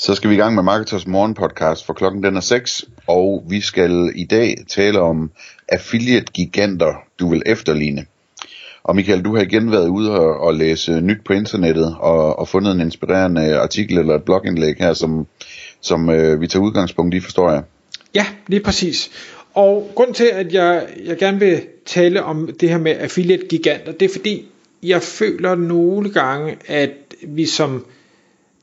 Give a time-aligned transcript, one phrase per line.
[0.00, 3.44] Så skal vi i gang med Marketers Morgen podcast, for klokken den er 6, og
[3.48, 5.30] vi skal i dag tale om
[5.68, 8.06] affiliate giganter, du vil efterligne.
[8.82, 12.48] Og Michael, du har igen været ude og, og læse nyt på internettet, og, og
[12.48, 15.26] fundet en inspirerende artikel eller et blogindlæg her, som,
[15.80, 17.62] som øh, vi tager udgangspunkt i, forstår jeg.
[18.14, 19.10] Ja, lige præcis.
[19.54, 23.92] Og grund til, at jeg, jeg gerne vil tale om det her med affiliate giganter,
[23.92, 24.48] det er fordi,
[24.82, 26.90] jeg føler nogle gange, at
[27.22, 27.84] vi som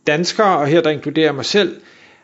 [0.08, 1.76] danskere, og her der inkluderer mig selv,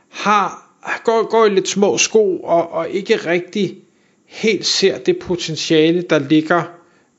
[0.10, 3.76] har, går, går i lidt små sko, og, og ikke rigtig
[4.26, 6.64] helt ser det potentiale, der ligger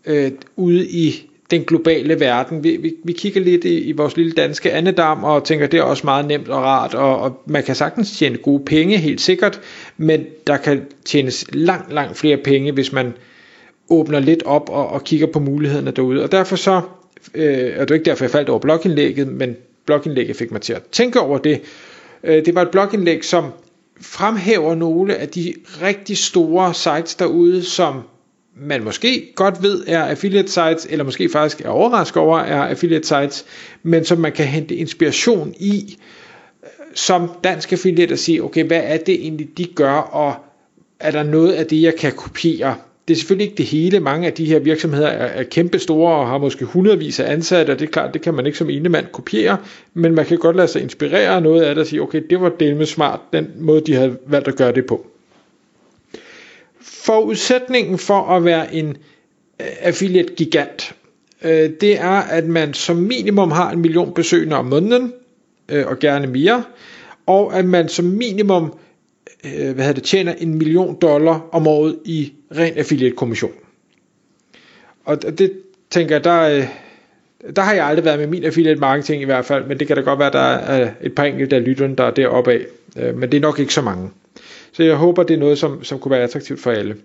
[0.07, 2.65] øh, ude i den globale verden.
[2.65, 5.83] Vi, vi, vi kigger lidt i, i vores lille danske andedam og tænker, det er
[5.83, 9.61] også meget nemt og rart, og, og man kan sagtens tjene gode penge, helt sikkert,
[9.97, 13.15] men der kan tjenes langt, langt flere penge, hvis man
[13.91, 16.23] åbner lidt op og, og kigger på mulighederne derude.
[16.23, 16.81] Og derfor så,
[17.35, 19.57] øh, og det er ikke derfor, jeg faldt over blogindlægget, men
[19.87, 21.61] blogindlæg fik mig til at tænke over det.
[22.25, 23.53] Øh, det var et blogindlæg, som
[24.01, 28.03] fremhæver nogle af de rigtig store sites derude, som
[28.57, 33.07] man måske godt ved er affiliate sites, eller måske faktisk er overrasket over er affiliate
[33.07, 33.45] sites,
[33.83, 35.99] men som man kan hente inspiration i,
[36.63, 40.35] øh, som dansk affiliate at sige, okay, hvad er det egentlig, de gør, og
[41.01, 42.77] er der noget af det, jeg kan kopiere?
[43.09, 44.01] Det er selvfølgelig ikke det hele.
[44.01, 47.71] Mange af de her virksomheder er, er kæmpe store og har måske hundredvis af ansatte,
[47.71, 49.59] og det er klart, det kan man ikke som ene mand kopiere,
[49.95, 52.41] men man kan godt lade sig inspirere af noget af det og sige, okay, det
[52.41, 55.07] var delvis smart, den måde, de havde valgt at gøre det på.
[56.81, 58.89] Forudsætningen for at være en
[59.61, 60.95] øh, affiliate gigant,
[61.45, 65.13] øh, det er, at man som minimum har en million besøgende om måneden,
[65.69, 66.65] øh, og gerne mere,
[67.27, 68.73] og at man som minimum
[69.43, 73.53] hvad hedder det, tjener en million dollar om året i ren affiliate kommission.
[75.05, 75.53] Og det
[75.91, 76.67] tænker jeg, der, øh,
[77.57, 79.97] der har jeg aldrig været med min affiliate marketing i hvert fald, men det kan
[79.97, 82.61] da godt være, der er et par enkelte af lytterne, der er deroppe af,
[82.97, 84.11] øh, men det er nok ikke så mange.
[84.73, 86.97] Så jeg håber, det er noget, som, som kunne være attraktivt for alle.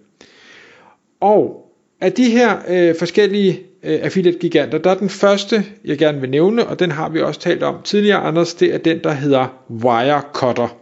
[1.20, 1.72] Og
[2.02, 6.30] af de her øh, forskellige øh, affiliate giganter, der er den første, jeg gerne vil
[6.30, 9.48] nævne, og den har vi også talt om tidligere, Anders, det er den, der hedder
[9.70, 10.78] Wirecutter.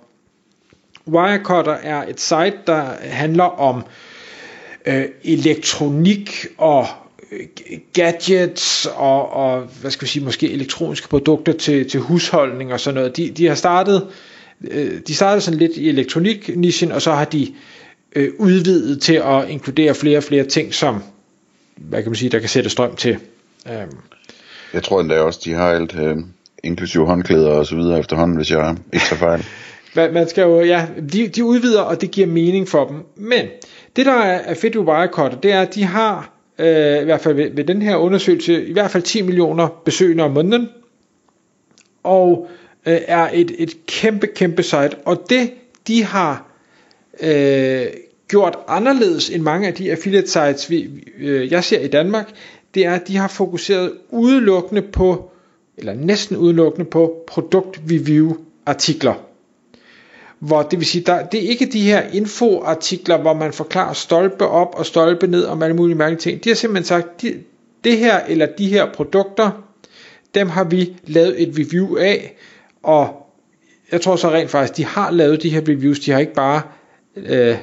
[1.08, 3.84] Wirecutter er et site, der handler om øh,
[5.24, 6.88] elektronik og
[7.32, 7.48] øh,
[7.94, 12.96] gadgets og, og hvad skal vi sige, måske elektroniske produkter til, til husholdning og sådan
[12.96, 13.18] noget.
[13.18, 14.08] De, de har startet
[14.62, 17.54] øh, de startede sådan lidt i elektronik-nichen, og så har de
[18.16, 21.04] øh, udvidet til at inkludere flere og flere ting, som,
[21.76, 23.18] hvad kan man sige, der kan sætte strøm til.
[23.66, 23.98] Um.
[24.74, 26.18] Jeg tror endda også, de har alt, øh,
[26.64, 29.46] inklusive håndklæder og så videre efterhånden, hvis jeg ikke tager fejl.
[30.14, 32.98] Man skal jo, ja, de, de udvider, og det giver mening for dem.
[33.16, 33.46] Men
[33.98, 37.36] det, der er fedt ved Wirecutter, det er, at de har, øh, i hvert fald
[37.36, 40.70] ved, ved den her undersøgelse, i hvert fald 10 millioner besøgende om måneden.
[42.04, 42.48] Og
[42.86, 45.52] øh, er et, et kæmpe, kæmpe site, og det
[45.88, 46.52] de har
[47.22, 47.86] øh,
[48.28, 52.30] gjort anderledes end mange af de affiliate sites, vi, øh, jeg ser i Danmark,
[52.74, 55.32] det er, at de har fokuseret udelukkende på,
[55.78, 59.27] eller næsten udelukkende på produkt-review artikler.
[60.40, 64.48] Hvor det vil sige, der, det er ikke de her infoartikler, hvor man forklarer stolpe
[64.48, 66.44] op og stolpe ned om alle mulige mærkelige ting.
[66.44, 67.44] De har simpelthen sagt, de,
[67.84, 69.52] det her eller de her produkter,
[70.36, 72.36] dem har vi lavet et review af,
[72.84, 73.28] og
[73.92, 76.62] jeg tror så rent faktisk, de har lavet de her reviews, de har ikke bare
[77.16, 77.58] øh,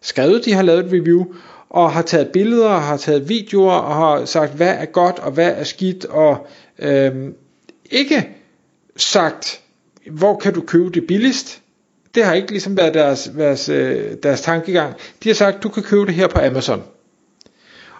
[0.00, 1.24] skrevet, de har lavet et review,
[1.70, 5.32] og har taget billeder, og har taget videoer, og har sagt, hvad er godt, og
[5.32, 6.46] hvad er skidt, og
[6.78, 7.28] øh,
[7.90, 8.28] ikke
[8.96, 9.60] sagt,
[10.10, 11.62] hvor kan du købe det billigst,
[12.14, 14.94] det har ikke ligesom været deres, deres, øh, deres tankegang.
[15.22, 16.82] De har sagt, du kan købe det her på Amazon.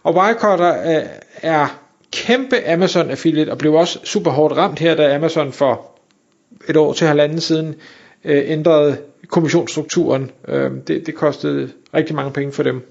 [0.03, 1.07] Og Wirecutter øh,
[1.43, 1.81] er
[2.13, 5.91] kæmpe Amazon affiliate, og blev også super hårdt ramt her, da Amazon for
[6.69, 7.75] et år til halvanden siden
[8.25, 8.99] øh, ændrede
[9.29, 10.31] kommissionsstrukturen.
[10.49, 12.89] Øh, det, det kostede rigtig mange penge for dem.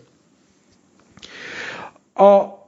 [2.16, 2.60] Og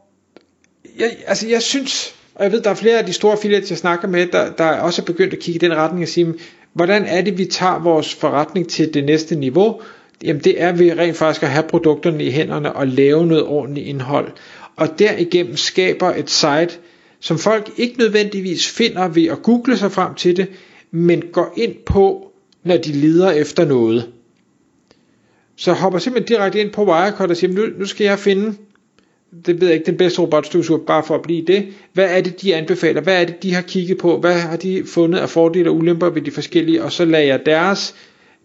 [0.99, 3.77] jeg, altså jeg synes, og jeg ved, der er flere af de store affiliates, jeg
[3.77, 6.33] snakker med, der, der er også begyndt at kigge i den retning og sige,
[6.73, 9.81] hvordan er det, vi tager vores forretning til det næste niveau?
[10.23, 13.87] Jamen det er ved rent faktisk at have produkterne i hænderne og lave noget ordentligt
[13.87, 14.31] indhold.
[14.75, 16.69] Og derigennem skaber et site,
[17.19, 20.47] som folk ikke nødvendigvis finder ved at google sig frem til det,
[20.91, 22.31] men går ind på,
[22.63, 24.09] når de leder efter noget.
[25.55, 28.55] Så hopper simpelthen direkte ind på Wirecard og siger, nu, nu skal jeg finde
[29.45, 31.65] det ved jeg ikke, den bedste robotstøvsuger, bare for at blive det.
[31.93, 33.01] Hvad er det, de anbefaler?
[33.01, 34.19] Hvad er det, de har kigget på?
[34.19, 36.83] Hvad har de fundet af fordele og ulemper ved de forskellige?
[36.83, 37.95] Og så lader jeg deres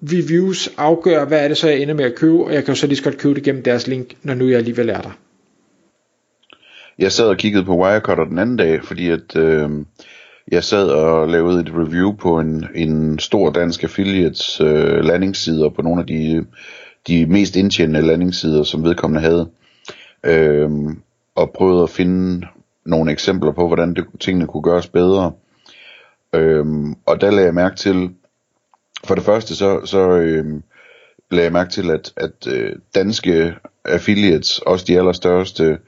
[0.03, 2.79] reviews afgøre, hvad er det så, jeg ender med at købe, og jeg kan jo
[2.79, 5.19] så lige så godt købe det gennem deres link, når nu jeg alligevel er der.
[6.99, 9.71] Jeg sad og kiggede på Wirecutter den anden dag, fordi at øh,
[10.53, 15.83] jeg sad og lavede et review på en, en stor dansk affiliates øh, landingssider på
[15.83, 16.45] nogle af de,
[17.09, 19.49] de mest indtjenende landingssider, som vedkommende havde.
[20.25, 20.71] Øh,
[21.35, 22.47] og prøvede at finde
[22.85, 25.33] nogle eksempler på, hvordan det, tingene kunne gøres bedre.
[26.33, 26.67] Øh,
[27.07, 28.11] og der lagde jeg mærke til,
[29.05, 30.61] for det første så, så øh,
[31.31, 33.55] lagde jeg mærke til, at, at øh, danske
[33.85, 35.79] affiliates, også de allerstørste,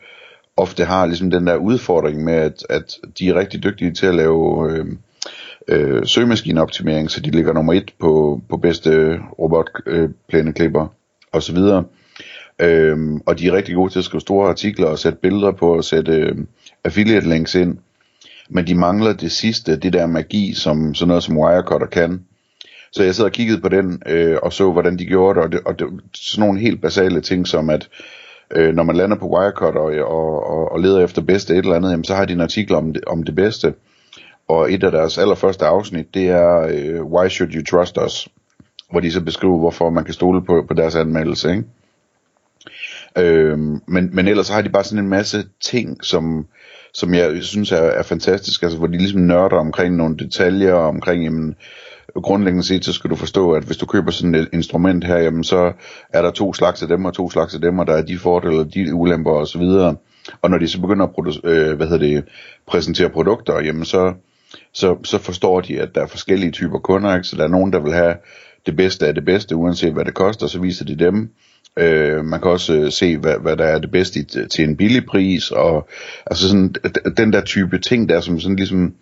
[0.56, 4.15] ofte har ligesom den der udfordring med, at, at de er rigtig dygtige til at
[4.15, 4.87] lave øh,
[5.69, 10.88] øh, søgemaskineoptimering, så de ligger nummer et på, på bedste robotplæneklipper øh,
[11.32, 11.59] osv.
[12.61, 15.77] Øhm, og de er rigtig gode til at skrive store artikler og sætte billeder på
[15.77, 16.37] og sætte øh,
[16.85, 17.79] affiliate links ind.
[18.51, 22.25] Men de mangler det sidste, det der magi, som sådan noget som Wirecutter kan.
[22.93, 25.53] Så jeg sad og kiggede på den øh, og så, hvordan de gjorde det, og,
[25.53, 27.89] det, og det, sådan nogle helt basale ting som, at
[28.57, 31.77] øh, når man lander på Wirecutter og, og, og, og leder efter bedste et eller
[31.77, 33.75] andet, jamen, så har de en artikel om det, om det bedste.
[34.49, 38.29] Og et af deres allerførste afsnit, det er øh, Why Should You Trust Us?
[38.91, 41.51] Hvor de så beskriver, hvorfor man kan stole på, på deres anmeldelse.
[41.51, 41.65] Ikke?
[43.19, 46.47] Øhm, men, men ellers så har de bare sådan en masse ting, som,
[46.95, 51.25] som jeg synes er, er fantastisk, altså hvor de ligesom nørder omkring nogle detaljer, omkring,
[51.25, 51.55] jamen,
[52.15, 55.45] grundlæggende set, så skal du forstå, at hvis du køber sådan et instrument her, jamen
[55.45, 55.73] så
[56.12, 58.19] er der to slags af dem, og to slags af dem, og der er de
[58.19, 59.97] fordele, og de ulemper og så videre.
[60.43, 62.25] Og når de så begynder at produ- øh, hvad hedder det,
[62.67, 64.15] præsentere produkter, jamen så,
[64.73, 67.29] så, så forstår de, at der er forskellige typer kunder, ikke?
[67.29, 68.15] så der er nogen, der vil have
[68.67, 71.31] det bedste af det bedste, uanset hvad det koster, så viser de dem.
[71.76, 74.76] Øh, man kan også øh, se, hvad, hvad der er det bedste i, til en
[74.76, 75.88] billig pris, og
[76.26, 76.75] altså sådan,
[77.17, 78.94] den der type ting der, som sådan ligesom,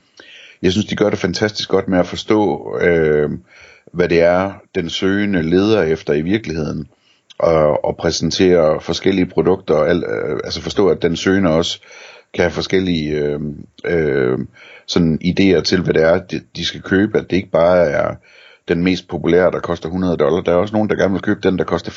[0.63, 3.31] jeg synes, de gør det fantastisk godt med at forstå, øh,
[3.93, 6.87] hvad det er, den søgende leder efter i virkeligheden,
[7.39, 11.81] og, og præsentere forskellige produkter, al, øh, altså forstå, at den søgende også
[12.35, 13.41] kan have forskellige øh,
[13.85, 14.39] øh,
[14.87, 18.15] sådan idéer til, hvad det er, de, de skal købe, at det ikke bare er
[18.69, 20.41] den mest populære, der koster 100 dollar.
[20.41, 21.91] Der er også nogen, der gerne vil købe den, der koster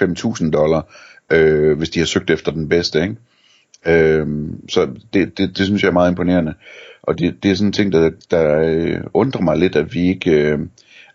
[0.44, 0.94] 5.000 dollar,
[1.32, 3.02] øh, hvis de har søgt efter den bedste.
[3.02, 3.16] Ikke?
[3.86, 4.28] Øh,
[4.70, 6.54] så det, det, det synes jeg er meget imponerende.
[7.04, 10.10] Og det, det er sådan en ting, der, der øh, undrer mig lidt, at vi
[10.10, 10.60] ikke øh,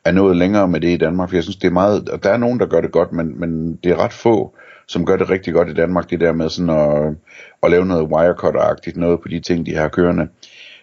[0.05, 1.29] er nået længere med det i Danmark.
[1.29, 3.41] For jeg synes, det er meget, og der er nogen, der gør det godt, men,
[3.41, 4.55] men det er ret få,
[4.89, 7.17] som gør det rigtig godt i Danmark, det der med sådan at,
[7.63, 10.29] at lave noget wirecutter-agtigt, noget på de ting, de har kørende.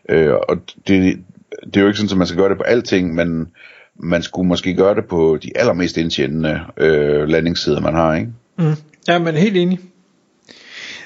[0.10, 1.20] Øh, og det,
[1.66, 3.48] det er jo ikke sådan, at man skal gøre det på alting, men
[3.96, 8.32] man skulle måske gøre det på de allermest indtjenende øh, landingssider, man har, ikke?
[8.58, 8.76] Mm.
[9.08, 9.80] Ja, men helt enig.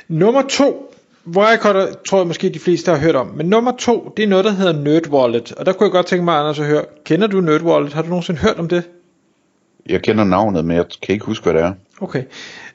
[0.08, 0.94] Nummer to,
[1.36, 4.46] Wirecutter tror jeg måske de fleste har hørt om, men nummer to, det er noget,
[4.46, 7.42] der hedder NerdWallet, og der kunne jeg godt tænke mig, Anders, at høre, kender du
[7.42, 7.94] NerdWallet?
[7.94, 8.84] Har du nogensinde hørt om det?
[9.90, 11.74] Jeg kender navnet, men jeg kan ikke huske, hvad det er.
[12.02, 12.24] Okay.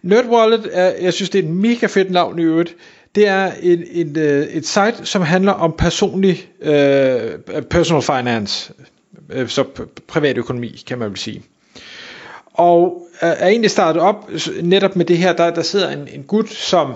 [0.02, 2.76] NerdWallet, er, jeg synes, det er et mega fedt navn i øvrigt.
[3.14, 8.72] Det er et, et, øh, et site, som handler om personlig, uh, personal finance,
[9.30, 9.64] Øh, så
[10.06, 11.42] privat økonomi, kan man vel sige.
[12.54, 14.30] Og øh, er egentlig startet op
[14.62, 16.94] netop med det her, der, der sidder en, en gut, som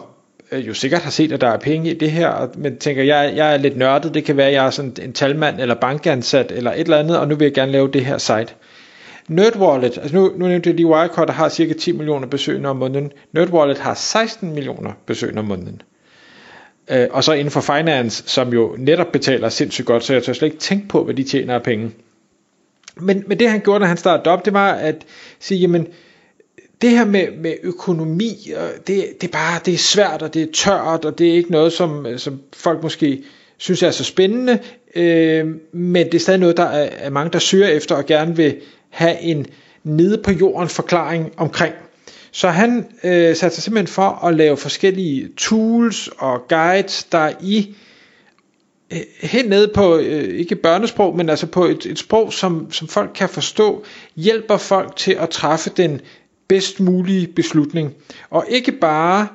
[0.52, 3.32] øh, jo sikkert har set, at der er penge i det her, men tænker, jeg,
[3.36, 6.52] jeg er lidt nørdet, det kan være, at jeg er sådan en talmand eller bankansat
[6.52, 8.48] eller et eller andet, og nu vil jeg gerne lave det her site.
[9.28, 12.76] NerdWallet, altså nu, nu nævnte jeg lige Wirecard, der har cirka 10 millioner besøgende om
[12.76, 13.12] måneden.
[13.32, 15.82] NerdWallet har 16 millioner besøgende om måneden.
[16.90, 20.32] Øh, og så inden for finance, som jo netop betaler sindssygt godt, så jeg tør
[20.32, 21.90] slet ikke tænke på, hvad de tjener af penge.
[23.00, 25.06] Men, men det han gjorde, da han startede op, det var at
[25.40, 25.86] sige, jamen,
[26.82, 28.52] det her med, med økonomi,
[28.86, 31.50] det, det er bare det er svært, og det er tørt, og det er ikke
[31.50, 33.22] noget, som, øh, som folk måske
[33.56, 34.58] synes er så spændende,
[34.94, 38.36] øh, men det er stadig noget, der er, er mange, der søger efter og gerne
[38.36, 38.56] vil
[38.90, 39.46] have en
[39.84, 41.74] nede på jorden forklaring omkring.
[42.32, 47.68] Så han øh, satte sig simpelthen for at lave forskellige tools og guides, der i
[47.68, 47.85] øh,
[48.92, 52.88] Øh, helt nede på, øh, ikke børnesprog, men altså på et, et sprog, som, som
[52.88, 53.84] folk kan forstå,
[54.16, 56.00] hjælper folk til at træffe den
[56.48, 57.94] bedst mulige beslutning.
[58.30, 59.28] Og ikke bare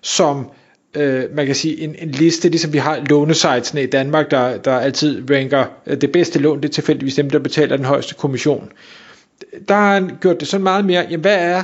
[0.00, 0.50] som
[0.94, 4.72] øh, man kan sige en, en liste, ligesom vi har lånesitesene i Danmark, der, der
[4.72, 8.72] altid ranker øh, det bedste lån, det er tilfældigvis dem, der betaler den højeste kommission.
[9.68, 11.62] Der har han gjort det sådan meget mere, jamen hvad er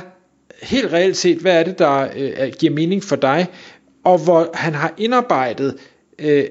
[0.61, 3.47] helt reelt set, hvad er det, der øh, giver mening for dig,
[4.03, 5.77] og hvor han har indarbejdet
[6.19, 6.43] øh,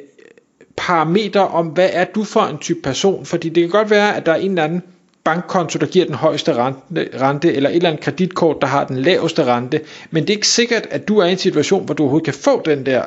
[0.76, 4.26] parametre om, hvad er du for en type person, fordi det kan godt være, at
[4.26, 4.83] der er en eller anden
[5.25, 8.97] bankkonto, der giver den højeste rente, rente, eller et eller andet kreditkort, der har den
[8.99, 12.02] laveste rente, men det er ikke sikkert, at du er i en situation, hvor du
[12.02, 13.02] overhovedet kan få den der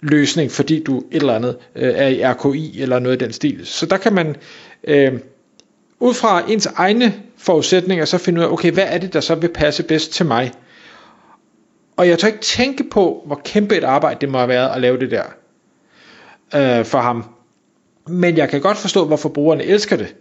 [0.00, 3.60] løsning, fordi du et eller andet øh, er i RKI eller noget i den stil.
[3.64, 4.36] Så der kan man
[4.84, 5.12] øh,
[6.00, 9.34] ud fra ens egne forudsætninger så finde ud af, okay, hvad er det, der så
[9.34, 10.52] vil passe bedst til mig?
[11.96, 14.80] Og jeg tør ikke tænke på, hvor kæmpe et arbejde det må have været at
[14.80, 15.22] lave det der
[16.54, 17.24] øh, for ham.
[18.08, 20.14] Men jeg kan godt forstå, hvorfor brugerne elsker det.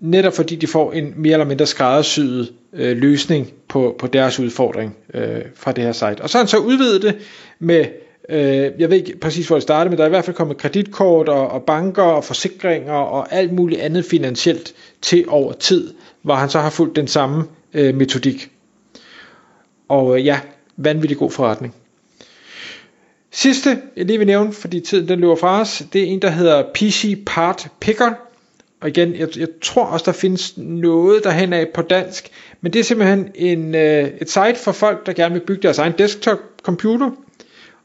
[0.00, 4.96] Netop fordi de får en mere eller mindre skræddersyet øh, løsning på, på deres udfordring
[5.14, 6.22] øh, fra det her site.
[6.22, 7.16] Og så har han så udvidet det
[7.58, 7.84] med,
[8.28, 10.56] øh, jeg ved ikke præcis hvor det startede, men der er i hvert fald kommet
[10.56, 16.34] kreditkort og, og banker og forsikringer og alt muligt andet finansielt til over tid, hvor
[16.34, 18.50] han så har fulgt den samme øh, metodik.
[19.88, 20.40] Og øh, ja,
[20.76, 21.74] vanvittig god forretning.
[23.30, 26.30] Sidste, jeg lige vil nævne, fordi tiden den løber fra os, det er en, der
[26.30, 28.12] hedder PC Part Picker.
[28.80, 32.30] Og igen, jeg, jeg tror også, der findes noget derhen af på dansk,
[32.60, 35.78] men det er simpelthen en, øh, et site for folk, der gerne vil bygge deres
[35.78, 37.10] egen desktop computer.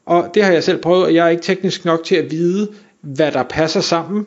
[0.06, 2.68] Og det har jeg selv prøvet, og jeg er ikke teknisk nok til at vide,
[3.00, 4.26] hvad der passer sammen.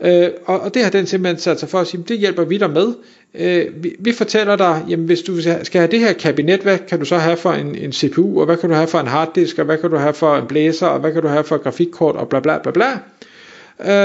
[0.00, 2.58] Øh, og, og det har den simpelthen sat sig for at sige, det hjælper vi
[2.58, 2.94] dig med.
[3.34, 6.98] Øh, vi, vi fortæller dig, jamen hvis du skal have det her kabinet, hvad kan
[6.98, 9.58] du så have for en, en CPU, og hvad kan du have for en harddisk,
[9.58, 11.62] og hvad kan du have for en blæser, og hvad kan du have for et
[11.62, 12.92] grafikkort, og bla bla bla bla.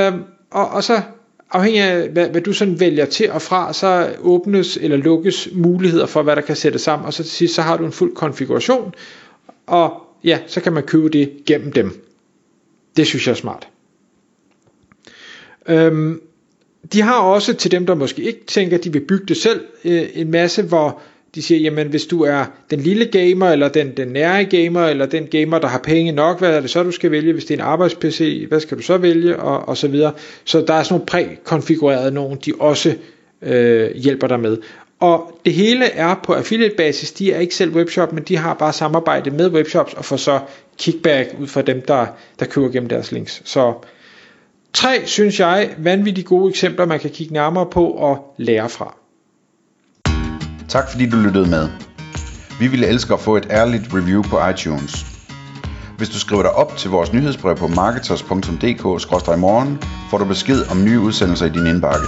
[0.07, 0.13] Øh,
[0.51, 1.01] og, og så
[1.51, 6.05] afhængig af, hvad, hvad du sådan vælger til og fra, så åbnes eller lukkes muligheder
[6.05, 8.15] for, hvad der kan sættes sammen, og så til sidst, så har du en fuld
[8.15, 8.93] konfiguration,
[9.67, 9.93] og
[10.24, 12.05] ja, så kan man købe det gennem dem.
[12.98, 13.70] Det synes jeg er smart.
[15.69, 16.21] Øhm,
[16.93, 19.61] de har også til dem, der måske ikke tænker, at de vil bygge det selv,
[19.85, 21.01] øh, en masse, hvor
[21.35, 25.05] de siger, jamen hvis du er den lille gamer, eller den, den nære gamer, eller
[25.05, 27.33] den gamer, der har penge nok, hvad er det så, du skal vælge?
[27.33, 29.37] Hvis det er en arbejds-PC, hvad skal du så vælge?
[29.39, 30.11] Og, og så videre.
[30.45, 32.95] Så der er sådan nogle prækonfigurerede nogen, de også
[33.41, 34.57] øh, hjælper dig med.
[34.99, 38.53] Og det hele er på affiliate basis, de er ikke selv webshop, men de har
[38.53, 40.39] bare samarbejde med webshops, og får så
[40.77, 42.05] kickback ud fra dem, der,
[42.39, 43.41] der køber gennem deres links.
[43.45, 43.73] Så
[44.73, 48.95] Tre, synes jeg, vanvittigt gode eksempler, man kan kigge nærmere på og lære fra.
[50.69, 51.69] Tak fordi du lyttede med.
[52.59, 55.05] Vi ville elske at få et ærligt review på iTunes.
[55.97, 60.99] Hvis du skriver dig op til vores nyhedsbrev på marketers.dk-morgen, får du besked om nye
[60.99, 62.07] udsendelser i din indbakke.